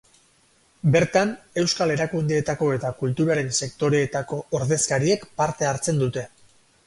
Bertan, 0.93 1.33
euskal 1.63 1.93
erakundeetako 1.95 2.71
eta 2.77 2.91
kulturaren 3.03 3.53
sektoreetako 3.65 4.41
ordezkariek 4.61 5.27
parte 5.43 5.69
hartzen 5.73 6.01
dute. 6.05 6.27